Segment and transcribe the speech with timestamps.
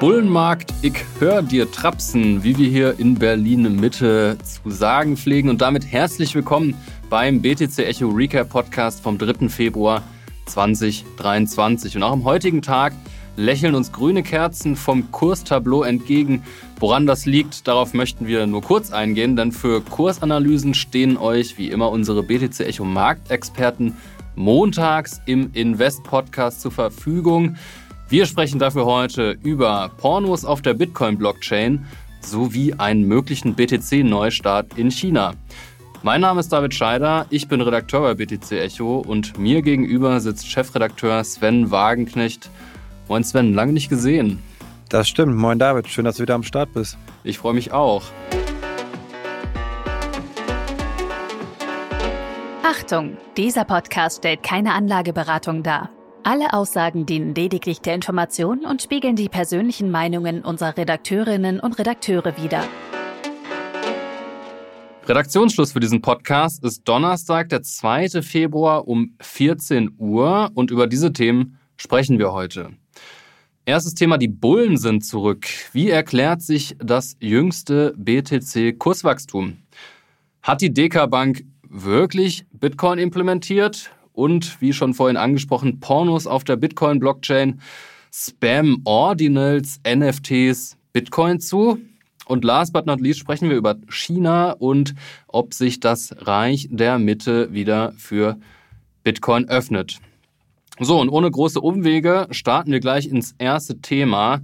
[0.00, 5.50] Bullenmarkt, ich hör dir trapsen, wie wir hier in Berlin Mitte zu sagen pflegen.
[5.50, 6.76] Und damit herzlich willkommen
[7.10, 9.48] beim BTC Echo Recap Podcast vom 3.
[9.48, 10.04] Februar
[10.46, 11.96] 2023.
[11.96, 12.92] Und auch am heutigen Tag
[13.34, 16.44] lächeln uns grüne Kerzen vom Kurstableau entgegen.
[16.78, 21.70] Woran das liegt, darauf möchten wir nur kurz eingehen, denn für Kursanalysen stehen euch wie
[21.70, 23.96] immer unsere BTC Echo Marktexperten
[24.36, 27.56] montags im Invest Podcast zur Verfügung.
[28.10, 31.84] Wir sprechen dafür heute über Pornos auf der Bitcoin-Blockchain
[32.22, 35.34] sowie einen möglichen BTC-Neustart in China.
[36.02, 40.50] Mein Name ist David Scheider, ich bin Redakteur bei BTC Echo und mir gegenüber sitzt
[40.50, 42.48] Chefredakteur Sven Wagenknecht.
[43.08, 44.42] Moin Sven, lange nicht gesehen.
[44.88, 45.36] Das stimmt.
[45.36, 46.96] Moin David, schön, dass du wieder am Start bist.
[47.24, 48.04] Ich freue mich auch.
[52.62, 55.90] Achtung, dieser Podcast stellt keine Anlageberatung dar.
[56.24, 62.36] Alle Aussagen dienen lediglich der Information und spiegeln die persönlichen Meinungen unserer Redakteurinnen und Redakteure
[62.42, 62.64] wider.
[65.06, 68.22] Redaktionsschluss für diesen Podcast ist Donnerstag, der 2.
[68.22, 72.72] Februar um 14 Uhr und über diese Themen sprechen wir heute.
[73.64, 75.46] Erstes Thema, die Bullen sind zurück.
[75.72, 79.58] Wie erklärt sich das jüngste BTC-Kurswachstum?
[80.42, 83.90] Hat die DK Bank wirklich Bitcoin implementiert?
[84.18, 87.60] Und, wie schon vorhin angesprochen, Pornos auf der Bitcoin-Blockchain,
[88.12, 91.78] Spam Ordinals, NFTs, Bitcoin zu.
[92.26, 94.96] Und last but not least sprechen wir über China und
[95.28, 98.38] ob sich das Reich der Mitte wieder für
[99.04, 100.00] Bitcoin öffnet.
[100.80, 104.40] So, und ohne große Umwege starten wir gleich ins erste Thema.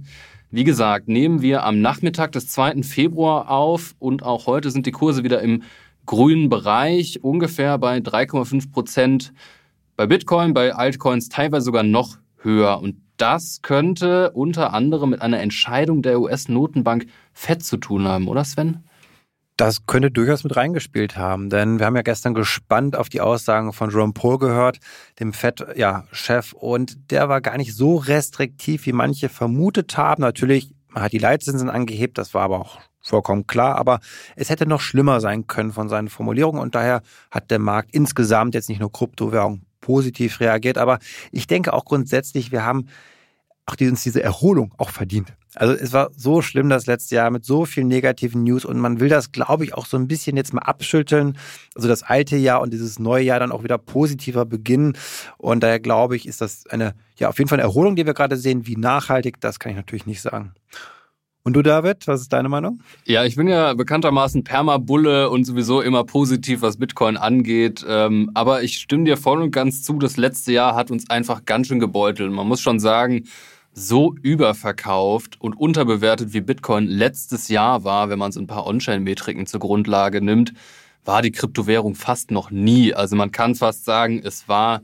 [0.51, 2.81] Wie gesagt, nehmen wir am Nachmittag des 2.
[2.83, 5.63] Februar auf und auch heute sind die Kurse wieder im
[6.05, 9.33] grünen Bereich, ungefähr bei 3,5 Prozent
[9.95, 12.79] bei Bitcoin, bei Altcoins teilweise sogar noch höher.
[12.81, 18.43] Und das könnte unter anderem mit einer Entscheidung der US-Notenbank FED zu tun haben, oder
[18.43, 18.83] Sven?
[19.57, 23.71] Das könnte durchaus mit reingespielt haben, denn wir haben ja gestern gespannt auf die Aussagen
[23.71, 24.79] von Jerome Paul gehört,
[25.21, 30.21] dem FED-Chef, ja, und der war gar nicht so restriktiv, wie manche vermutet haben.
[30.21, 34.01] Natürlich, man hat die Leitzinsen angehebt, das war aber auch vollkommen klar, aber
[34.35, 38.55] es hätte noch schlimmer sein können von seinen Formulierungen und daher hat der Markt insgesamt
[38.55, 40.79] jetzt nicht nur Kryptowährung positiv reagiert.
[40.79, 40.97] Aber
[41.31, 42.87] ich denke auch grundsätzlich, wir haben
[43.67, 45.33] auch uns diese Erholung auch verdient.
[45.55, 48.99] Also es war so schlimm das letzte Jahr mit so vielen negativen News und man
[48.99, 51.37] will das, glaube ich, auch so ein bisschen jetzt mal abschütteln.
[51.75, 54.97] Also das alte Jahr und dieses neue Jahr dann auch wieder positiver beginnen.
[55.37, 58.13] Und daher glaube ich, ist das eine, ja, auf jeden Fall eine Erholung, die wir
[58.13, 58.67] gerade sehen.
[58.67, 60.53] Wie nachhaltig, das kann ich natürlich nicht sagen.
[61.47, 62.79] Und du, David, was ist deine Meinung?
[63.05, 67.85] Ja, ich bin ja bekanntermaßen Permabulle und sowieso immer positiv, was Bitcoin angeht.
[67.87, 71.45] Ähm, aber ich stimme dir voll und ganz zu, das letzte Jahr hat uns einfach
[71.45, 72.31] ganz schön gebeutelt.
[72.31, 73.25] Man muss schon sagen,
[73.73, 79.45] so überverkauft und unterbewertet wie Bitcoin letztes Jahr war, wenn man so ein paar On-Chain-Metriken
[79.45, 80.51] zur Grundlage nimmt,
[81.03, 82.95] war die Kryptowährung fast noch nie.
[82.95, 84.81] Also man kann fast sagen, es war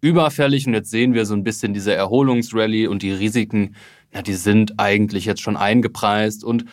[0.00, 3.76] überfällig und jetzt sehen wir so ein bisschen diese Erholungsrallye und die Risiken
[4.12, 6.44] ja, die sind eigentlich jetzt schon eingepreist.
[6.44, 6.64] Und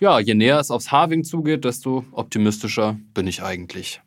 [0.00, 4.00] ja, je näher es aufs Harving zugeht, desto optimistischer bin ich eigentlich.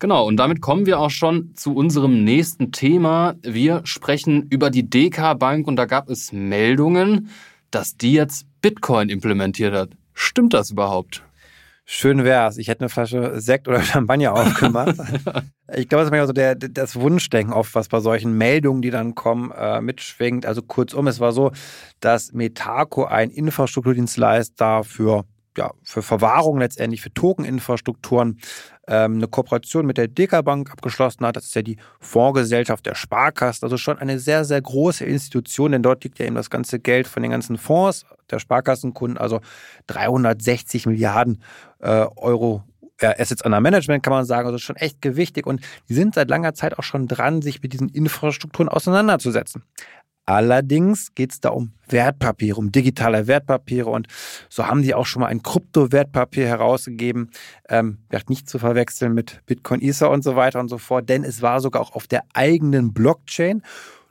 [0.00, 3.34] Genau, und damit kommen wir auch schon zu unserem nächsten Thema.
[3.42, 7.30] Wir sprechen über die DK Bank und da gab es Meldungen,
[7.72, 9.90] dass die jetzt Bitcoin implementiert hat.
[10.14, 11.22] Stimmt das überhaupt?
[11.90, 12.58] Schön wär's.
[12.58, 14.96] Ich hätte eine Flasche Sekt oder Champagner aufgemacht.
[15.74, 18.90] ich glaube, das ist manchmal so der, das Wunschdenken oft, was bei solchen Meldungen, die
[18.90, 20.44] dann kommen, äh, mitschwingt.
[20.44, 21.50] Also kurzum, es war so,
[22.00, 25.24] dass Metaco ein Infrastrukturdienstleister für
[25.56, 28.38] ja, für Verwahrung letztendlich, für Tokeninfrastrukturen
[28.88, 31.36] ähm, eine Kooperation mit der DK Bank abgeschlossen hat.
[31.36, 35.82] Das ist ja die Fondsgesellschaft der Sparkassen, also schon eine sehr, sehr große Institution, denn
[35.82, 39.40] dort liegt ja eben das ganze Geld von den ganzen Fonds der Sparkassenkunden, also
[39.86, 41.42] 360 Milliarden
[41.80, 42.64] äh, Euro
[43.00, 44.46] ja, Assets under Management, kann man sagen.
[44.46, 45.46] Also schon echt gewichtig.
[45.46, 49.62] Und die sind seit langer Zeit auch schon dran, sich mit diesen Infrastrukturen auseinanderzusetzen.
[50.28, 54.08] Allerdings geht es da um Wertpapiere, um digitale Wertpapiere und
[54.50, 57.30] so haben die auch schon mal ein Kryptowertpapier herausgegeben,
[57.70, 61.40] ähm, nicht zu verwechseln mit Bitcoin, Ether und so weiter und so fort, denn es
[61.40, 63.62] war sogar auch auf der eigenen Blockchain.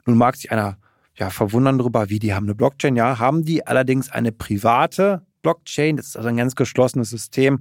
[0.06, 0.78] Nun mag sich einer
[1.14, 5.98] ja verwundern darüber, wie die haben eine Blockchain, ja, haben die allerdings eine private Blockchain,
[5.98, 7.60] das ist also ein ganz geschlossenes System.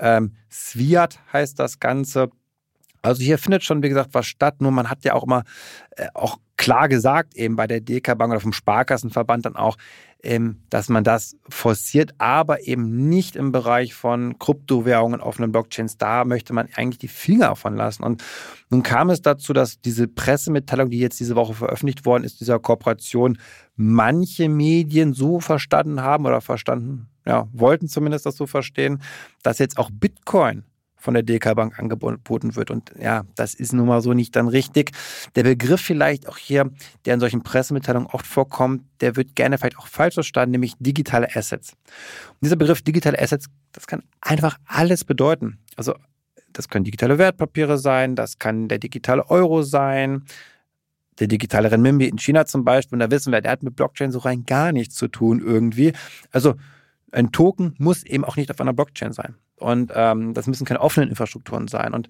[0.00, 2.30] Ähm, Sviat heißt das Ganze.
[3.02, 5.42] Also hier findet schon, wie gesagt, was statt, nur man hat ja auch immer
[5.96, 9.76] äh, auch klar gesagt, eben bei der DK Bank oder vom Sparkassenverband dann auch,
[10.22, 15.98] ähm, dass man das forciert, aber eben nicht im Bereich von Kryptowährungen, offenen Blockchains.
[15.98, 18.04] Da möchte man eigentlich die Finger von lassen.
[18.04, 18.22] Und
[18.70, 22.60] nun kam es dazu, dass diese Pressemitteilung, die jetzt diese Woche veröffentlicht worden ist, dieser
[22.60, 23.38] Kooperation,
[23.74, 29.02] manche Medien so verstanden haben oder verstanden, ja, wollten zumindest das so verstehen,
[29.42, 30.64] dass jetzt auch Bitcoin
[31.02, 32.70] von der DK Bank angeboten wird.
[32.70, 34.92] Und ja, das ist nun mal so nicht dann richtig.
[35.34, 36.70] Der Begriff vielleicht auch hier,
[37.04, 41.34] der in solchen Pressemitteilungen oft vorkommt, der wird gerne vielleicht auch falsch verstanden, nämlich digitale
[41.34, 41.72] Assets.
[41.72, 45.58] Und dieser Begriff digitale Assets, das kann einfach alles bedeuten.
[45.74, 45.96] Also
[46.52, 50.22] das können digitale Wertpapiere sein, das kann der digitale Euro sein,
[51.18, 52.94] der digitale Renminbi in China zum Beispiel.
[52.94, 55.94] Und da wissen wir, der hat mit Blockchain so rein gar nichts zu tun irgendwie.
[56.30, 56.54] Also
[57.10, 59.34] ein Token muss eben auch nicht auf einer Blockchain sein.
[59.62, 61.94] Und ähm, das müssen keine offenen Infrastrukturen sein.
[61.94, 62.08] Und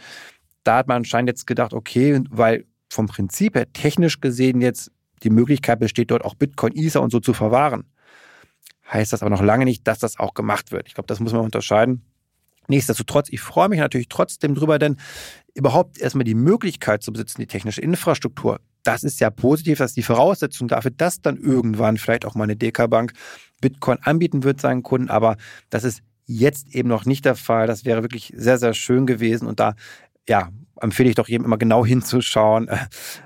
[0.65, 4.91] da hat man anscheinend jetzt gedacht, okay, weil vom Prinzip her technisch gesehen jetzt
[5.23, 7.85] die Möglichkeit besteht, dort auch Bitcoin, Ether und so zu verwahren.
[8.93, 10.89] Heißt das aber noch lange nicht, dass das auch gemacht wird.
[10.89, 12.03] Ich glaube, das muss man unterscheiden.
[12.69, 14.97] Nichtsdestotrotz, ich freue mich natürlich trotzdem drüber, denn
[15.55, 20.03] überhaupt erstmal die Möglichkeit zu besitzen, die technische Infrastruktur, das ist ja positiv, dass die
[20.03, 23.13] Voraussetzung dafür, dass dann irgendwann vielleicht auch mal eine DK-Bank
[23.61, 25.37] Bitcoin anbieten wird seinen Kunden, aber
[25.71, 26.03] das ist
[26.39, 27.67] jetzt eben noch nicht der Fall.
[27.67, 29.75] Das wäre wirklich sehr, sehr schön gewesen und da,
[30.29, 30.51] ja,
[30.81, 32.69] empfehle ich doch jedem immer genau hinzuschauen,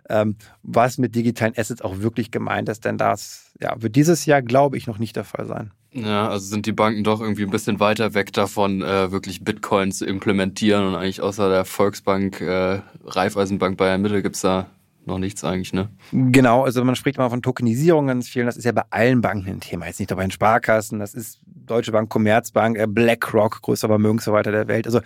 [0.04, 0.26] äh,
[0.62, 4.76] was mit digitalen Assets auch wirklich gemeint ist, denn das ja, wird dieses Jahr, glaube
[4.76, 5.72] ich, noch nicht der Fall sein.
[5.92, 9.92] Ja, also sind die Banken doch irgendwie ein bisschen weiter weg davon, äh, wirklich Bitcoin
[9.92, 14.66] zu implementieren und eigentlich außer der Volksbank, äh, Raiffeisenbank Bayern Mittel gibt es da
[15.06, 15.88] noch nichts eigentlich, ne?
[16.12, 18.44] Genau, also man spricht immer von Tokenisierung ganz viel.
[18.44, 19.86] Das ist ja bei allen Banken ein Thema.
[19.86, 24.52] Jetzt nicht nur bei den Sparkassen, das ist Deutsche Bank, Commerzbank, äh, BlackRock, größter Vermögensverwalter
[24.52, 24.86] der Welt.
[24.86, 25.00] Also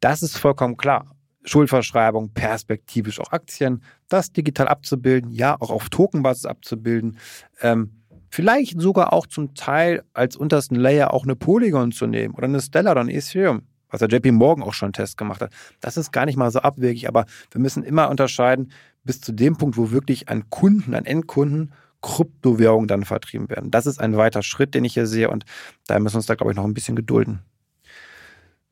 [0.00, 1.04] das ist vollkommen klar.
[1.44, 7.16] Schuldverschreibung, perspektivisch auch Aktien, das digital abzubilden, ja, auch auf Tokenbasis abzubilden.
[7.62, 12.44] Ähm, vielleicht sogar auch zum Teil als untersten Layer auch eine Polygon zu nehmen oder
[12.44, 15.52] eine Stellar oder ein Ethereum was der JP Morgan auch schon einen Test gemacht hat.
[15.80, 18.72] Das ist gar nicht mal so abwegig, aber wir müssen immer unterscheiden,
[19.04, 23.70] bis zu dem Punkt, wo wirklich an Kunden, an Endkunden Kryptowährungen dann vertrieben werden.
[23.70, 25.44] Das ist ein weiter Schritt, den ich hier sehe und
[25.86, 27.40] da müssen wir uns da, glaube ich, noch ein bisschen gedulden.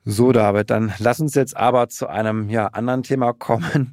[0.05, 3.93] So, David, dann lass uns jetzt aber zu einem ja, anderen Thema kommen.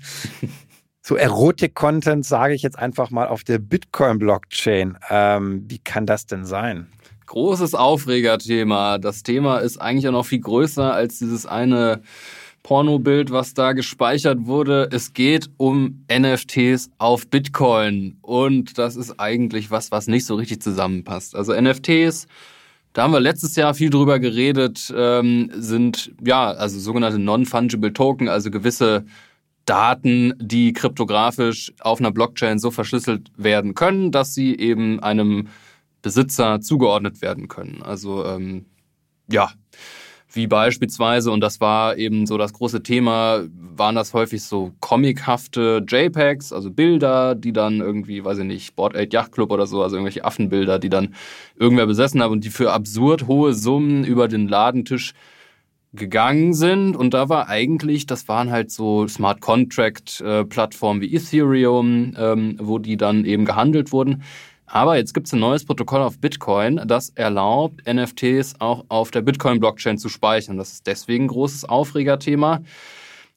[1.01, 4.97] zu Erotik-Content sage ich jetzt einfach mal auf der Bitcoin-Blockchain.
[5.09, 6.87] Ähm, wie kann das denn sein?
[7.25, 8.97] Großes Aufregerthema.
[8.97, 12.01] Das Thema ist eigentlich auch noch viel größer als dieses eine
[12.65, 14.89] Pornobild, was da gespeichert wurde.
[14.91, 18.17] Es geht um NFTs auf Bitcoin.
[18.23, 21.35] Und das ist eigentlich was, was nicht so richtig zusammenpasst.
[21.35, 22.25] Also NFTs,
[22.93, 28.29] da haben wir letztes Jahr viel drüber geredet, ähm, sind ja, also sogenannte Non-Fungible Token,
[28.29, 29.05] also gewisse
[29.65, 35.49] Daten, die kryptografisch auf einer Blockchain so verschlüsselt werden können, dass sie eben einem
[36.01, 37.83] Besitzer zugeordnet werden können.
[37.83, 38.65] Also ähm,
[39.29, 39.51] ja,
[40.35, 43.43] wie beispielsweise, und das war eben so das große Thema,
[43.75, 48.95] waren das häufig so comichafte JPEGs, also Bilder, die dann irgendwie, weiß ich nicht, Board
[48.95, 51.15] 8 Yacht Club oder so, also irgendwelche Affenbilder, die dann
[51.57, 55.13] irgendwer besessen hat und die für absurd hohe Summen über den Ladentisch
[55.93, 56.95] gegangen sind.
[56.95, 62.57] Und da war eigentlich, das waren halt so Smart Contract äh, Plattformen wie Ethereum, ähm,
[62.59, 64.23] wo die dann eben gehandelt wurden.
[64.67, 69.21] Aber jetzt gibt es ein neues Protokoll auf Bitcoin, das erlaubt, NFTs auch auf der
[69.21, 70.57] Bitcoin-Blockchain zu speichern.
[70.57, 72.61] Das ist deswegen ein großes Aufregerthema,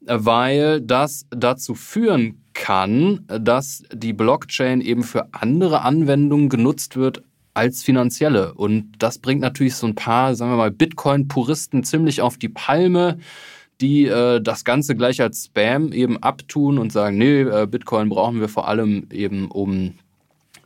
[0.00, 7.22] weil das dazu führen kann, dass die Blockchain eben für andere Anwendungen genutzt wird
[7.52, 8.54] als finanzielle.
[8.54, 13.18] Und das bringt natürlich so ein paar, sagen wir mal, Bitcoin-Puristen ziemlich auf die Palme
[13.80, 18.40] die äh, das Ganze gleich als Spam eben abtun und sagen, nee, äh, Bitcoin brauchen
[18.40, 19.94] wir vor allem eben um,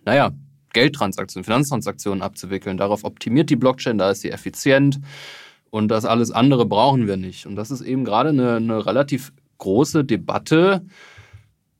[0.04, 0.30] naja,
[0.72, 2.76] Geldtransaktionen, Finanztransaktionen abzuwickeln.
[2.76, 5.00] Darauf optimiert die Blockchain, da ist sie effizient
[5.70, 7.46] und das alles andere brauchen wir nicht.
[7.46, 10.84] Und das ist eben gerade eine, eine relativ große Debatte.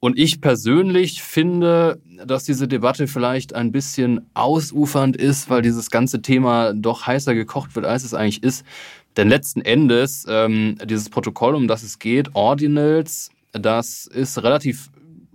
[0.00, 6.22] Und ich persönlich finde, dass diese Debatte vielleicht ein bisschen ausufernd ist, weil dieses ganze
[6.22, 8.64] Thema doch heißer gekocht wird, als es eigentlich ist.
[9.16, 14.90] Denn letzten Endes, ähm, dieses Protokoll, um das es geht, Ordinals, das ist relativ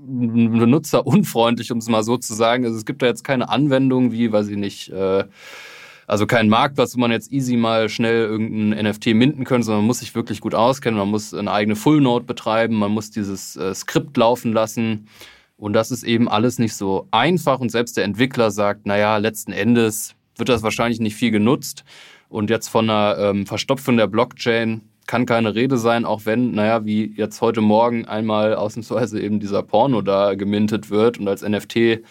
[0.07, 2.65] benutzerunfreundlich, um es mal so zu sagen.
[2.65, 5.25] Also es gibt da jetzt keine Anwendung wie, weiß ich nicht, äh,
[6.07, 9.87] also kein Marktplatz, wo man jetzt easy mal schnell irgendein NFT minden könnte, sondern man
[9.87, 10.97] muss sich wirklich gut auskennen.
[10.97, 15.09] Man muss eine eigene Full Node betreiben, man muss dieses äh, Skript laufen lassen.
[15.57, 17.59] Und das ist eben alles nicht so einfach.
[17.59, 21.83] Und selbst der Entwickler sagt, naja, letzten Endes wird das wahrscheinlich nicht viel genutzt.
[22.29, 26.85] Und jetzt von einer ähm, Verstopfung der Blockchain kann keine Rede sein, auch wenn, naja,
[26.85, 32.01] wie jetzt heute Morgen einmal ausnahmsweise eben dieser Porno da gemintet wird und als NFT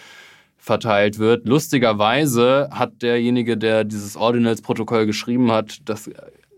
[0.57, 1.47] verteilt wird.
[1.47, 6.11] Lustigerweise hat derjenige, der dieses Ordinals-Protokoll geschrieben hat, das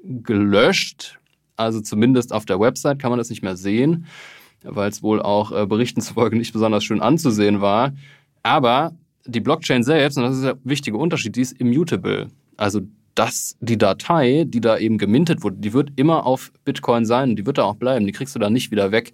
[0.03, 1.19] gelöscht.
[1.57, 4.07] Also zumindest auf der Website kann man das nicht mehr sehen,
[4.63, 7.93] weil es wohl auch äh, Berichten zufolge nicht besonders schön anzusehen war.
[8.43, 8.93] Aber
[9.27, 12.29] die Blockchain selbst, und das ist der wichtige Unterschied, die ist immutable.
[12.57, 12.81] Also
[13.19, 17.37] dass die Datei, die da eben gemintet wurde, die wird immer auf Bitcoin sein und
[17.37, 18.07] die wird da auch bleiben.
[18.07, 19.13] Die kriegst du da nicht wieder weg.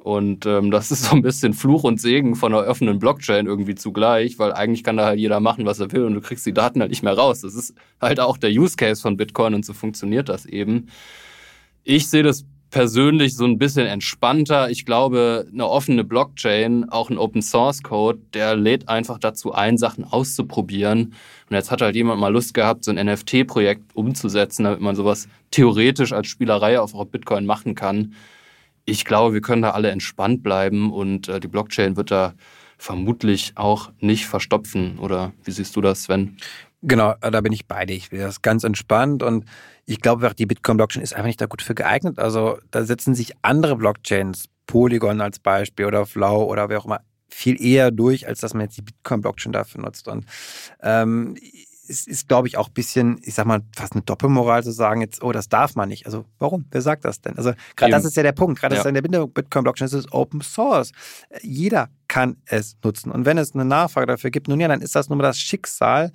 [0.00, 3.76] Und ähm, das ist so ein bisschen Fluch und Segen von einer offenen Blockchain irgendwie
[3.76, 6.54] zugleich, weil eigentlich kann da halt jeder machen, was er will und du kriegst die
[6.54, 7.42] Daten halt nicht mehr raus.
[7.42, 10.88] Das ist halt auch der Use Case von Bitcoin und so funktioniert das eben.
[11.84, 12.44] Ich sehe das
[12.76, 14.68] persönlich so ein bisschen entspannter.
[14.68, 19.78] Ich glaube, eine offene Blockchain, auch ein Open Source Code, der lädt einfach dazu ein,
[19.78, 21.14] Sachen auszuprobieren.
[21.48, 25.26] Und jetzt hat halt jemand mal Lust gehabt, so ein NFT-Projekt umzusetzen, damit man sowas
[25.50, 28.12] theoretisch als Spielerei auf Bitcoin machen kann.
[28.84, 32.34] Ich glaube, wir können da alle entspannt bleiben und äh, die Blockchain wird da
[32.76, 34.98] vermutlich auch nicht verstopfen.
[34.98, 36.36] Oder wie siehst du das, Sven?
[36.88, 37.96] Genau, da bin ich bei dir.
[37.96, 39.44] Ich will das ganz entspannt und
[39.86, 42.20] ich glaube, die Bitcoin-Blockchain ist einfach nicht da gut für geeignet.
[42.20, 47.00] Also da setzen sich andere Blockchains, Polygon als Beispiel oder Flow oder wer auch immer,
[47.28, 50.06] viel eher durch, als dass man jetzt die Bitcoin-Blockchain dafür nutzt.
[50.06, 50.26] Und
[50.80, 51.36] ähm,
[51.88, 55.00] es ist, glaube ich, auch ein bisschen, ich sag mal, fast eine Doppelmoral zu sagen,
[55.00, 56.06] jetzt, oh, das darf man nicht.
[56.06, 56.66] Also warum?
[56.70, 57.36] Wer sagt das denn?
[57.36, 58.60] Also gerade das ist ja der Punkt.
[58.60, 58.82] Gerade ja.
[58.82, 60.92] das ist in der Bitcoin-Blockchain, es ist Open Source.
[61.42, 63.10] Jeder kann es nutzen.
[63.10, 65.38] Und wenn es eine Nachfrage dafür gibt, nun ja, dann ist das nur mal das
[65.38, 66.12] Schicksal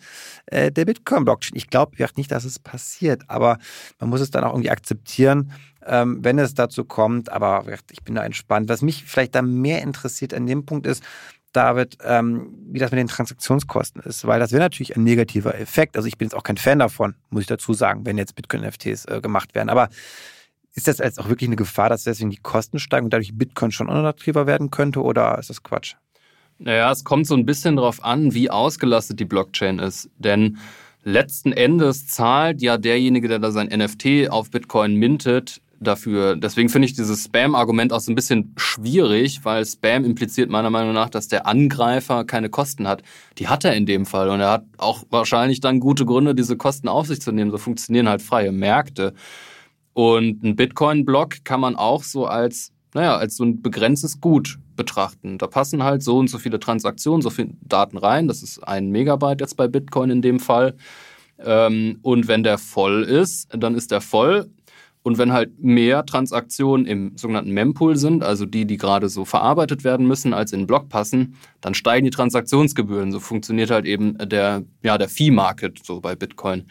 [0.48, 1.56] äh, der Bitcoin-Blockchain.
[1.56, 3.58] Ich glaube nicht, dass es passiert, aber
[4.00, 5.52] man muss es dann auch irgendwie akzeptieren,
[5.86, 7.32] ähm, wenn es dazu kommt.
[7.32, 8.70] Aber ich bin da entspannt.
[8.70, 11.04] Was mich vielleicht da mehr interessiert an dem Punkt ist,
[11.54, 15.98] David, ähm, wie das mit den Transaktionskosten ist, weil das wäre natürlich ein negativer Effekt.
[15.98, 19.06] Also ich bin jetzt auch kein Fan davon, muss ich dazu sagen, wenn jetzt Bitcoin-NFTs
[19.06, 19.70] äh, gemacht werden.
[19.70, 19.90] Aber
[20.74, 23.72] ist das jetzt auch wirklich eine Gefahr, dass deswegen die Kosten steigen und dadurch Bitcoin
[23.72, 25.96] schon unattraktiver werden könnte oder ist das Quatsch?
[26.60, 30.10] Naja, es kommt so ein bisschen darauf an, wie ausgelastet die Blockchain ist.
[30.18, 30.60] Denn
[31.04, 36.36] letzten Endes zahlt ja derjenige, der da sein NFT auf Bitcoin mintet, dafür.
[36.36, 40.94] Deswegen finde ich dieses Spam-Argument auch so ein bisschen schwierig, weil Spam impliziert meiner Meinung
[40.94, 43.02] nach, dass der Angreifer keine Kosten hat.
[43.38, 46.56] Die hat er in dem Fall und er hat auch wahrscheinlich dann gute Gründe, diese
[46.56, 47.52] Kosten auf sich zu nehmen.
[47.52, 49.14] So funktionieren halt freie Märkte.
[49.94, 55.38] Und ein Bitcoin-Block kann man auch so als, naja, als so ein begrenztes Gut betrachten.
[55.38, 58.28] Da passen halt so und so viele Transaktionen, so viele Daten rein.
[58.28, 60.76] Das ist ein Megabyte jetzt bei Bitcoin in dem Fall.
[61.44, 64.50] Ähm, und wenn der voll ist, dann ist der voll.
[65.04, 69.84] Und wenn halt mehr Transaktionen im sogenannten Mempool sind, also die, die gerade so verarbeitet
[69.84, 73.12] werden müssen, als in den Block passen, dann steigen die Transaktionsgebühren.
[73.12, 76.66] So funktioniert halt eben der, ja, der Fee-Market so bei Bitcoin.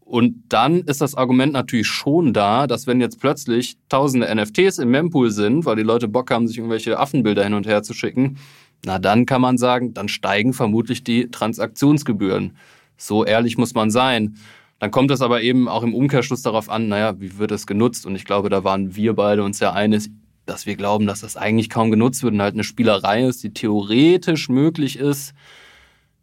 [0.00, 4.90] Und dann ist das Argument natürlich schon da, dass wenn jetzt plötzlich tausende NFTs im
[4.90, 8.36] Mempool sind, weil die Leute Bock haben, sich irgendwelche Affenbilder hin und her zu schicken,
[8.84, 12.56] na dann kann man sagen, dann steigen vermutlich die Transaktionsgebühren.
[12.98, 14.36] So ehrlich muss man sein.
[14.82, 18.04] Dann kommt es aber eben auch im Umkehrschluss darauf an, naja, wie wird es genutzt?
[18.04, 20.10] Und ich glaube, da waren wir beide uns ja eines,
[20.44, 23.54] dass wir glauben, dass das eigentlich kaum genutzt wird und halt eine Spielerei ist, die
[23.54, 25.34] theoretisch möglich ist,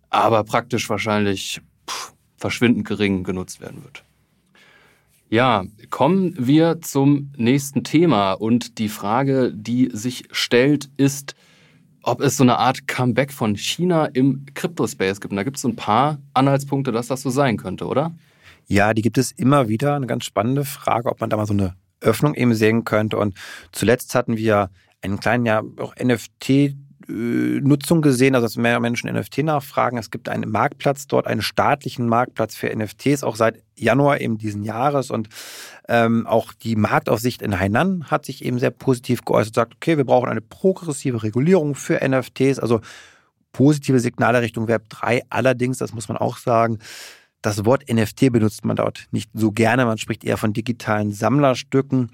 [0.09, 4.03] aber praktisch wahrscheinlich pff, verschwindend gering genutzt werden wird.
[5.29, 11.33] Ja, kommen wir zum nächsten Thema und die Frage, die sich stellt, ist,
[12.03, 15.31] ob es so eine Art Comeback von China im Crypto-Space gibt.
[15.31, 18.13] Und da gibt es so ein paar Anhaltspunkte, dass das so sein könnte, oder?
[18.69, 19.95] Ja, die gibt es immer wieder.
[19.95, 23.17] Eine ganz spannende Frage, ob man da mal so eine Öffnung eben sehen könnte.
[23.17, 23.33] Und
[23.71, 24.69] zuletzt hatten wir
[25.01, 26.75] einen kleinen ja auch NFT
[27.11, 29.97] Nutzung gesehen, also dass mehr Menschen NFT nachfragen.
[29.97, 34.61] Es gibt einen Marktplatz dort, einen staatlichen Marktplatz für NFTs, auch seit Januar eben diesen
[34.61, 35.09] Jahres.
[35.09, 35.27] Und
[35.87, 40.05] ähm, auch die Marktaufsicht in Hainan hat sich eben sehr positiv geäußert, sagt, okay, wir
[40.05, 42.79] brauchen eine progressive Regulierung für NFTs, also
[43.53, 45.23] positive Signale Richtung Web 3.
[45.31, 46.77] Allerdings, das muss man auch sagen,
[47.41, 49.85] das Wort NFT benutzt man dort nicht so gerne.
[49.85, 52.11] Man spricht eher von digitalen Sammlerstücken.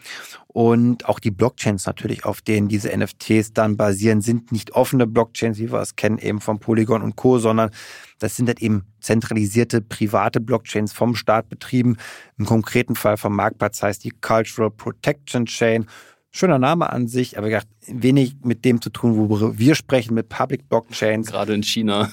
[0.47, 5.57] Und auch die Blockchains natürlich, auf denen diese NFTs dann basieren, sind nicht offene Blockchains,
[5.57, 7.71] wie wir es kennen, eben von Polygon und Co., sondern
[8.19, 11.97] das sind halt eben zentralisierte private Blockchains vom Staat betrieben.
[12.37, 15.87] Im konkreten Fall vom Marktplatz heißt die Cultural Protection Chain.
[16.31, 17.49] Schöner Name an sich, aber
[17.87, 21.27] wenig mit dem zu tun, worüber wir sprechen, mit Public Blockchains.
[21.27, 22.11] Gerade in China.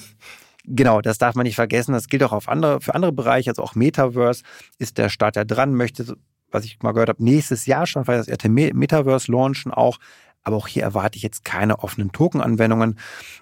[0.65, 1.93] Genau, das darf man nicht vergessen.
[1.93, 4.45] Das gilt auch auf andere, für andere Bereiche, also auch Metaverse
[4.79, 6.17] ist der Staat ja dran, möchte,
[6.51, 9.99] was ich mal gehört habe, nächstes Jahr schon, weil das erste Metaverse launchen auch.
[10.45, 12.99] Aber auch hier erwarte ich jetzt keine offenen Token-Anwendungen.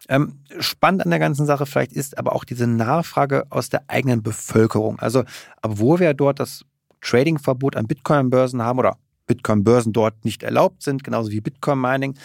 [0.08, 4.22] Ähm, spannend an der ganzen Sache vielleicht ist aber auch diese Nachfrage aus der eigenen
[4.22, 4.98] Bevölkerung.
[4.98, 5.24] Also,
[5.62, 6.64] obwohl wir dort das
[7.00, 12.16] Trading-Verbot an Bitcoin-Börsen haben oder Bitcoin-Börsen dort nicht erlaubt sind, genauso wie Bitcoin-Mining,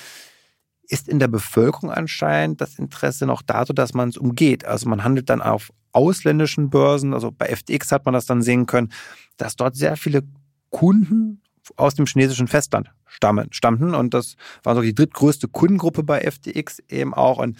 [0.89, 4.65] ist in der Bevölkerung anscheinend das Interesse noch dazu, dass man es umgeht.
[4.65, 8.65] Also man handelt dann auf ausländischen Börsen, also bei FTX hat man das dann sehen
[8.65, 8.91] können,
[9.37, 10.23] dass dort sehr viele
[10.69, 11.41] Kunden
[11.77, 13.95] aus dem chinesischen Festland stammen, stammten.
[13.95, 17.37] Und das war so die drittgrößte Kundengruppe bei FTX eben auch.
[17.39, 17.57] Und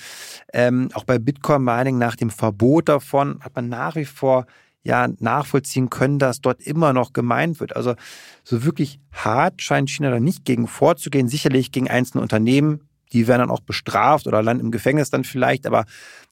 [0.54, 4.46] ähm, auch bei Bitcoin Mining nach dem Verbot davon hat man nach wie vor
[4.84, 7.76] ja nachvollziehen können, dass dort immer noch gemeint wird.
[7.76, 7.96] Also
[8.44, 11.28] so wirklich hart scheint China da nicht gegen vorzugehen.
[11.28, 12.82] Sicherlich gegen einzelne Unternehmen,
[13.14, 15.68] die werden dann auch bestraft oder landen im Gefängnis dann vielleicht.
[15.68, 15.86] Aber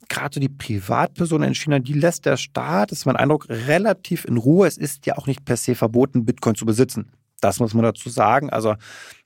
[0.10, 4.38] gerade so die Privatpersonen in China, die lässt der Staat, ist mein Eindruck, relativ in
[4.38, 4.68] Ruhe.
[4.68, 7.12] Es ist ja auch nicht per se verboten, Bitcoin zu besitzen.
[7.42, 8.50] Das muss man dazu sagen.
[8.50, 8.76] Also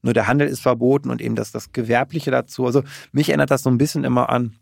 [0.01, 2.65] nur der Handel ist verboten und eben das, das Gewerbliche dazu.
[2.65, 4.55] Also mich erinnert das so ein bisschen immer an,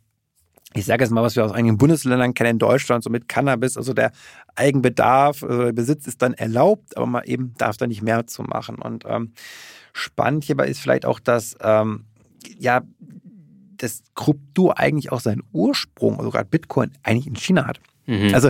[0.76, 3.78] ich sage jetzt mal, was wir aus einigen Bundesländern kennen in Deutschland, so mit Cannabis,
[3.78, 4.12] also der
[4.56, 8.44] Eigenbedarf, also der Besitz ist dann erlaubt, aber man eben darf da nicht mehr zu
[8.44, 8.76] machen.
[8.76, 9.32] Und ähm,
[9.94, 12.06] spannend hierbei ist vielleicht auch, dass ähm,
[12.58, 12.82] ja
[13.78, 17.80] das Krypto eigentlich auch seinen Ursprung, also gerade Bitcoin, eigentlich in China hat.
[18.06, 18.34] Mhm.
[18.34, 18.50] Also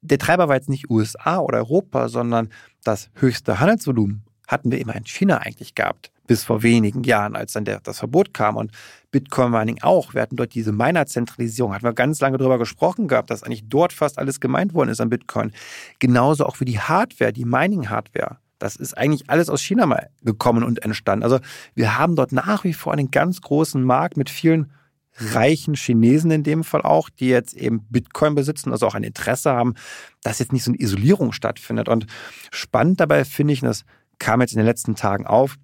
[0.00, 2.48] der Treiber war jetzt nicht USA oder Europa, sondern
[2.84, 7.52] das höchste Handelsvolumen hatten wir immer in China eigentlich gehabt, bis vor wenigen Jahren, als
[7.52, 8.72] dann der, das Verbot kam und
[9.10, 10.14] Bitcoin Mining auch.
[10.14, 13.92] Wir hatten dort diese Miner-Zentralisierung, hatten wir ganz lange darüber gesprochen gehabt, dass eigentlich dort
[13.92, 15.52] fast alles gemeint worden ist an Bitcoin.
[15.98, 18.38] Genauso auch wie die Hardware, die Mining-Hardware.
[18.58, 21.22] Das ist eigentlich alles aus China mal gekommen und entstanden.
[21.22, 21.38] Also
[21.74, 24.72] wir haben dort nach wie vor einen ganz großen Markt mit vielen
[25.20, 29.50] reichen Chinesen in dem Fall auch, die jetzt eben Bitcoin besitzen, also auch ein Interesse
[29.50, 29.74] haben,
[30.22, 31.88] dass jetzt nicht so eine Isolierung stattfindet.
[31.88, 32.06] Und
[32.50, 33.84] spannend dabei finde ich, und das
[34.18, 35.56] kam jetzt in den letzten Tagen auf,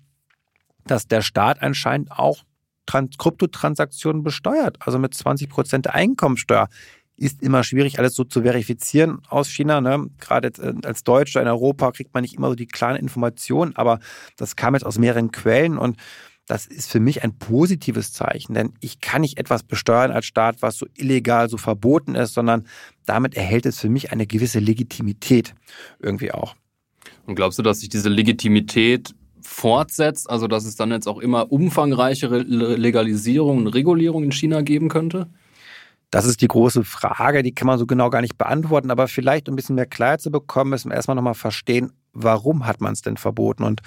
[0.86, 2.44] dass der Staat anscheinend auch
[2.86, 6.68] Trans Kryptotransaktionen besteuert, also mit 20 Prozent Einkommensteuer.
[7.16, 9.80] Ist immer schwierig, alles so zu verifizieren aus China.
[9.80, 10.08] Ne?
[10.18, 14.00] Gerade äh, als Deutscher in Europa kriegt man nicht immer so die klaren Informationen, aber
[14.36, 15.96] das kam jetzt aus mehreren Quellen und
[16.46, 20.60] das ist für mich ein positives Zeichen, denn ich kann nicht etwas besteuern als Staat,
[20.60, 22.66] was so illegal, so verboten ist, sondern
[23.06, 25.54] damit erhält es für mich eine gewisse Legitimität
[26.00, 26.54] irgendwie auch.
[27.26, 31.50] Und glaubst du, dass sich diese Legitimität fortsetzt, also dass es dann jetzt auch immer
[31.50, 35.28] umfangreichere Legalisierungen und Regulierungen in China geben könnte?
[36.14, 39.48] Das ist die große Frage, die kann man so genau gar nicht beantworten, aber vielleicht
[39.48, 42.92] um ein bisschen mehr Klarheit zu bekommen, müssen wir erstmal nochmal verstehen, warum hat man
[42.92, 43.64] es denn verboten?
[43.64, 43.80] Und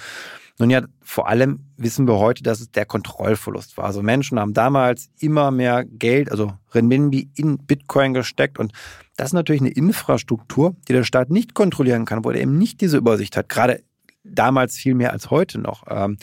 [0.58, 3.86] nun ja, vor allem wissen wir heute, dass es der Kontrollverlust war.
[3.86, 8.74] Also Menschen haben damals immer mehr Geld, also Renminbi in Bitcoin gesteckt und
[9.16, 12.82] das ist natürlich eine Infrastruktur, die der Staat nicht kontrollieren kann, wo er eben nicht
[12.82, 13.48] diese Übersicht hat.
[13.48, 13.82] Gerade
[14.30, 15.84] damals viel mehr als heute noch.
[15.88, 16.18] Ähm,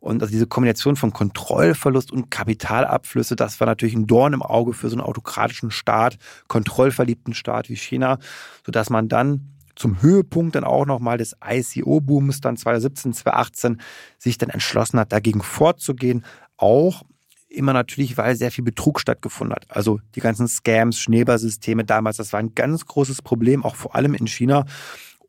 [0.00, 4.72] und also diese Kombination von Kontrollverlust und Kapitalabflüsse, das war natürlich ein Dorn im Auge
[4.72, 8.18] für so einen autokratischen Staat, kontrollverliebten Staat wie China,
[8.64, 13.80] sodass man dann zum Höhepunkt dann auch nochmal des ICO-Booms dann 2017, 2018
[14.18, 16.24] sich dann entschlossen hat, dagegen vorzugehen.
[16.56, 17.04] Auch
[17.48, 19.66] immer natürlich, weil sehr viel Betrug stattgefunden hat.
[19.68, 24.14] Also die ganzen Scams, Schneeballsysteme damals, das war ein ganz großes Problem, auch vor allem
[24.14, 24.66] in China.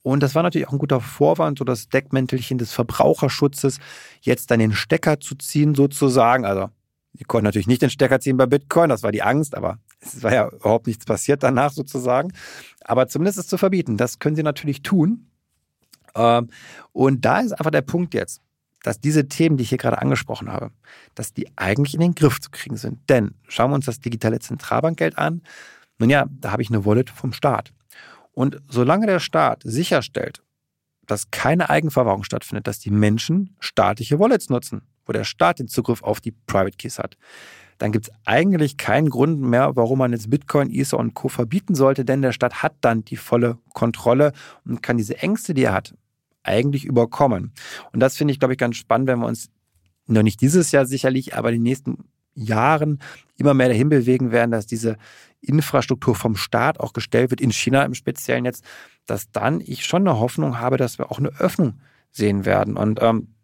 [0.02, 3.80] Und das war natürlich auch ein guter Vorwand, so das Deckmäntelchen des Verbraucherschutzes,
[4.22, 6.46] jetzt dann den Stecker zu ziehen sozusagen.
[6.46, 6.70] Also
[7.14, 10.24] die konnten natürlich nicht den Stecker ziehen bei Bitcoin, das war die Angst, aber es
[10.24, 12.32] war ja überhaupt nichts passiert danach sozusagen.
[12.82, 15.28] Aber zumindest es zu verbieten, das können sie natürlich tun.
[16.16, 16.50] Ähm,
[16.94, 18.42] und da ist einfach der Punkt jetzt,
[18.84, 20.72] dass diese Themen, die ich hier gerade angesprochen habe,
[21.16, 23.10] dass die eigentlich in den Griff zu kriegen sind.
[23.10, 25.42] Denn schauen wir uns das digitale Zentralbankgeld an.
[25.98, 27.74] Nun ja, da habe ich eine Wallet vom Staat.
[28.39, 30.41] Und solange der Staat sicherstellt,
[31.06, 36.04] dass keine Eigenverwahrung stattfindet, dass die Menschen staatliche Wallets nutzen, wo der Staat den Zugriff
[36.04, 37.17] auf die Private Keys hat,
[37.80, 41.28] dann gibt es eigentlich keinen Grund mehr, warum man jetzt Bitcoin, Ether und Co.
[41.28, 44.32] verbieten sollte, denn der Staat hat dann die volle Kontrolle
[44.63, 45.93] und kann diese Ängste, die er hat,
[46.41, 47.52] eigentlich überkommen.
[47.91, 49.49] Und das finde ich, glaube ich, ganz spannend, wenn wir uns
[50.08, 52.99] noch nicht dieses Jahr sicherlich, aber in den nächsten Jahren
[53.36, 54.95] immer mehr dahin bewegen werden, dass diese
[55.41, 58.63] Infrastruktur vom Staat auch gestellt wird, in China im Speziellen jetzt,
[59.06, 61.80] dass dann ich schon eine Hoffnung habe, dass wir auch eine Öffnung
[62.12, 62.78] sehen werden.
[62.78, 63.36] Und ähm,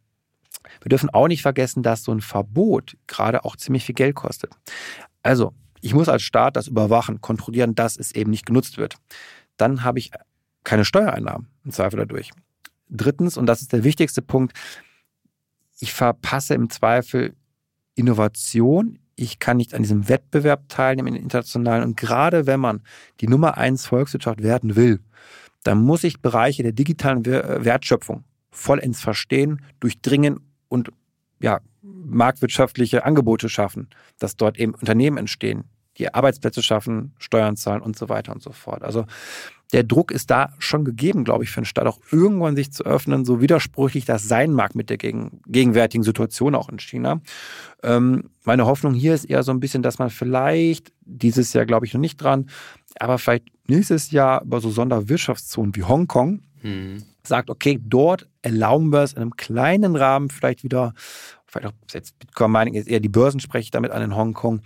[0.81, 4.51] wir dürfen auch nicht vergessen, dass so ein Verbot gerade auch ziemlich viel Geld kostet.
[5.23, 8.95] Also, ich muss als Staat das überwachen, kontrollieren, dass es eben nicht genutzt wird.
[9.57, 10.11] Dann habe ich
[10.63, 12.31] keine Steuereinnahmen im Zweifel dadurch.
[12.89, 14.57] Drittens, und das ist der wichtigste Punkt,
[15.79, 17.35] ich verpasse im Zweifel
[17.95, 18.99] Innovation.
[19.15, 21.83] Ich kann nicht an diesem Wettbewerb teilnehmen, im internationalen.
[21.83, 22.81] Und gerade wenn man
[23.21, 24.99] die Nummer eins Volkswirtschaft werden will,
[25.63, 30.89] dann muss ich Bereiche der digitalen Wertschöpfung vollends verstehen, durchdringen und
[31.39, 35.65] ja, marktwirtschaftliche Angebote schaffen, dass dort eben Unternehmen entstehen,
[35.97, 38.83] die Arbeitsplätze schaffen, Steuern zahlen und so weiter und so fort.
[38.83, 39.05] Also
[39.73, 42.85] der Druck ist da schon gegeben, glaube ich, für den Staat auch irgendwann sich zu
[42.85, 47.21] öffnen, so widersprüchlich das sein mag mit der gegen, gegenwärtigen Situation auch in China.
[47.83, 51.85] Ähm, meine Hoffnung hier ist eher so ein bisschen, dass man vielleicht dieses Jahr, glaube
[51.85, 52.49] ich, noch nicht dran,
[52.99, 57.03] aber vielleicht nächstes Jahr über so Sonderwirtschaftszonen wie Hongkong mhm.
[57.23, 60.93] sagt, okay, dort erlauben wir es in einem kleinen Rahmen vielleicht wieder,
[61.47, 64.61] vielleicht auch jetzt Bitcoin Mining ist eher die Börsen spreche ich damit an in Hongkong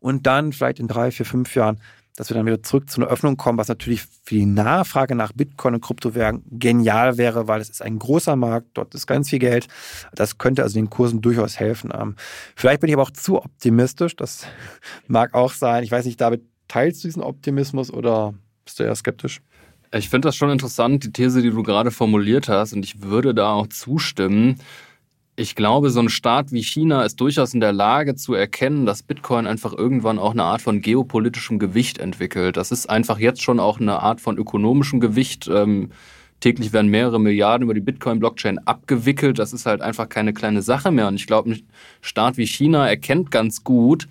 [0.00, 1.80] und dann vielleicht in drei, vier, fünf Jahren
[2.16, 5.32] dass wir dann wieder zurück zu einer Öffnung kommen, was natürlich für die Nachfrage nach
[5.32, 9.38] Bitcoin und Kryptowährungen genial wäre, weil es ist ein großer Markt, dort ist ganz viel
[9.38, 9.68] Geld.
[10.14, 11.90] Das könnte also den Kursen durchaus helfen.
[11.94, 12.16] Ähm,
[12.54, 14.46] vielleicht bin ich aber auch zu optimistisch, das
[15.06, 15.84] mag auch sein.
[15.84, 19.40] Ich weiß nicht, David, teilst du diesen Optimismus oder bist du eher skeptisch?
[19.94, 23.34] Ich finde das schon interessant, die These, die du gerade formuliert hast, und ich würde
[23.34, 24.58] da auch zustimmen.
[25.42, 29.02] Ich glaube, so ein Staat wie China ist durchaus in der Lage zu erkennen, dass
[29.02, 32.56] Bitcoin einfach irgendwann auch eine Art von geopolitischem Gewicht entwickelt.
[32.56, 35.50] Das ist einfach jetzt schon auch eine Art von ökonomischem Gewicht.
[35.52, 35.90] Ähm,
[36.38, 39.40] täglich werden mehrere Milliarden über die Bitcoin-Blockchain abgewickelt.
[39.40, 41.08] Das ist halt einfach keine kleine Sache mehr.
[41.08, 41.62] Und ich glaube, ein
[42.02, 44.06] Staat wie China erkennt ganz gut,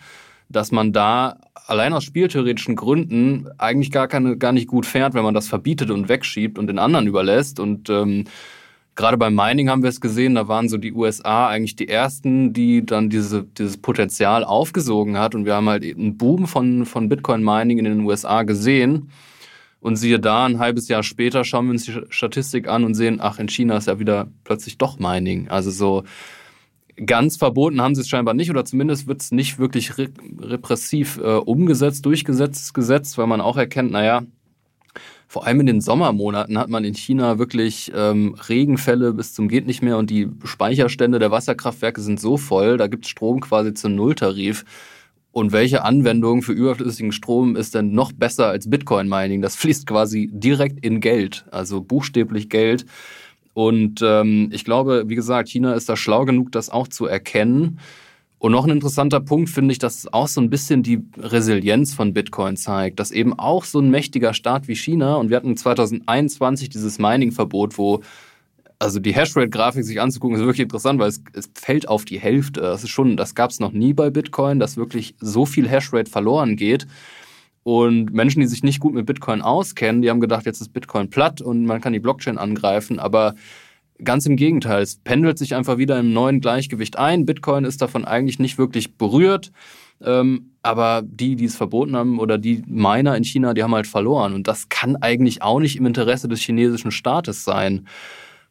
[0.49, 5.23] dass man da allein aus spieltheoretischen Gründen eigentlich gar, keine, gar nicht gut fährt, wenn
[5.23, 7.61] man das verbietet und wegschiebt und den anderen überlässt.
[7.61, 8.25] Und ähm,
[8.95, 12.51] Gerade beim Mining haben wir es gesehen, da waren so die USA eigentlich die ersten,
[12.51, 15.33] die dann diese, dieses Potenzial aufgesogen hat.
[15.33, 19.09] Und wir haben halt einen Boom von, von Bitcoin-Mining in den USA gesehen.
[19.79, 23.19] Und siehe da, ein halbes Jahr später schauen wir uns die Statistik an und sehen,
[23.19, 25.47] ach, in China ist ja wieder plötzlich doch Mining.
[25.47, 26.03] Also so
[27.05, 31.37] ganz verboten haben sie es scheinbar nicht oder zumindest wird es nicht wirklich repressiv äh,
[31.37, 34.23] umgesetzt, durchgesetzt, gesetzt, weil man auch erkennt, naja,
[35.31, 39.65] vor allem in den Sommermonaten hat man in China wirklich ähm, Regenfälle bis zum geht
[39.65, 43.73] nicht mehr und die Speicherstände der Wasserkraftwerke sind so voll, da gibt es Strom quasi
[43.73, 44.65] zum Nulltarif.
[45.31, 49.41] Und welche Anwendung für überflüssigen Strom ist denn noch besser als Bitcoin-Mining?
[49.41, 52.85] Das fließt quasi direkt in Geld, also buchstäblich Geld.
[53.53, 57.79] Und ähm, ich glaube, wie gesagt, China ist da schlau genug, das auch zu erkennen.
[58.41, 62.11] Und noch ein interessanter Punkt finde ich, dass auch so ein bisschen die Resilienz von
[62.11, 66.69] Bitcoin zeigt, dass eben auch so ein mächtiger Staat wie China, und wir hatten 2021
[66.69, 68.01] dieses Mining-Verbot, wo
[68.79, 72.61] also die Hashrate-Grafik sich anzugucken, ist wirklich interessant, weil es, es fällt auf die Hälfte.
[72.61, 76.09] Das ist schon, das gab es noch nie bei Bitcoin, dass wirklich so viel Hashrate
[76.09, 76.87] verloren geht.
[77.61, 81.11] Und Menschen, die sich nicht gut mit Bitcoin auskennen, die haben gedacht, jetzt ist Bitcoin
[81.11, 82.97] platt und man kann die Blockchain angreifen.
[82.97, 83.35] Aber
[84.03, 87.25] Ganz im Gegenteil, es pendelt sich einfach wieder im neuen Gleichgewicht ein.
[87.25, 89.51] Bitcoin ist davon eigentlich nicht wirklich berührt.
[90.03, 93.87] Ähm, aber die, die es verboten haben oder die Miner in China, die haben halt
[93.87, 94.33] verloren.
[94.33, 97.87] Und das kann eigentlich auch nicht im Interesse des chinesischen Staates sein.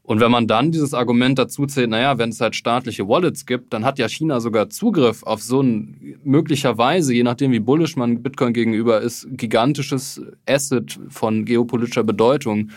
[0.02, 3.72] Und wenn man dann dieses Argument dazu zählt, naja, wenn es halt staatliche Wallets gibt,
[3.72, 8.22] dann hat ja China sogar Zugriff auf so ein möglicherweise, je nachdem wie bullish man
[8.22, 12.70] Bitcoin gegenüber ist, gigantisches Asset von geopolitischer Bedeutung.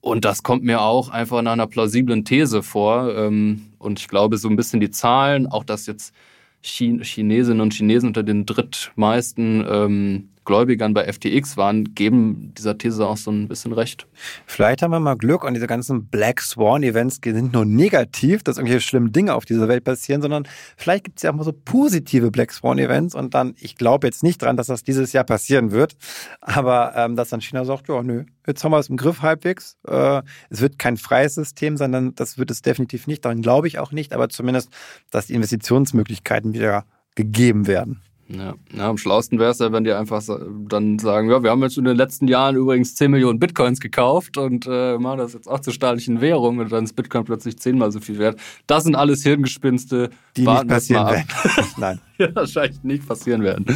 [0.00, 3.14] Und das kommt mir auch einfach nach einer plausiblen These vor.
[3.14, 6.14] Ähm, und ich glaube, so ein bisschen die Zahlen, auch dass jetzt
[6.62, 13.16] Chinesinnen und Chinesen unter den drittmeisten ähm, Gläubigern bei FTX waren, geben dieser These auch
[13.16, 14.06] so ein bisschen recht.
[14.46, 18.80] Vielleicht haben wir mal Glück und diese ganzen Black Swan-Events sind nur negativ, dass irgendwelche
[18.80, 22.30] schlimmen Dinge auf dieser Welt passieren, sondern vielleicht gibt es ja auch mal so positive
[22.30, 25.96] Black Swan-Events und dann, ich glaube jetzt nicht dran, dass das dieses Jahr passieren wird,
[26.40, 29.76] aber ähm, dass dann China sagt, ja, nö, jetzt haben wir es im Griff halbwegs.
[29.86, 33.24] Äh, es wird kein freies System, sondern das wird es definitiv nicht.
[33.24, 34.70] Daran glaube ich auch nicht, aber zumindest,
[35.10, 38.02] dass die Investitionsmöglichkeiten wieder gegeben werden.
[38.36, 40.22] Ja, ja am schlausten wäre es ja, wenn die einfach
[40.68, 44.36] dann sagen, ja, wir haben jetzt in den letzten Jahren übrigens 10 Millionen Bitcoins gekauft
[44.36, 47.90] und äh, machen das jetzt auch zur staatlichen Währung und dann ist Bitcoin plötzlich zehnmal
[47.90, 48.38] so viel wert.
[48.66, 50.10] Das sind alles Hirngespinste.
[50.36, 51.26] Die Warten nicht passieren werden.
[51.76, 52.00] Nein.
[52.18, 53.66] ja, wahrscheinlich nicht passieren werden.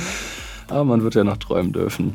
[0.68, 2.14] Aber man wird ja noch träumen dürfen.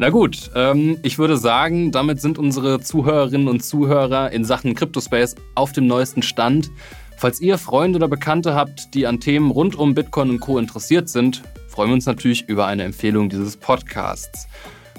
[0.00, 5.34] Na gut, ähm, ich würde sagen, damit sind unsere Zuhörerinnen und Zuhörer in Sachen Cryptospace
[5.56, 6.70] auf dem neuesten Stand.
[7.18, 10.56] Falls ihr Freunde oder Bekannte habt, die an Themen rund um Bitcoin und Co.
[10.56, 14.46] interessiert sind, freuen wir uns natürlich über eine Empfehlung dieses Podcasts.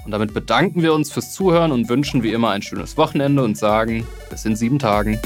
[0.04, 3.56] Und damit bedanken wir uns fürs Zuhören und wünschen wie immer ein schönes Wochenende und
[3.56, 5.18] sagen bis in sieben Tagen.